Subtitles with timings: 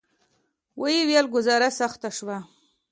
[0.79, 2.37] ویې ویل: ګوزاره سخته شوه.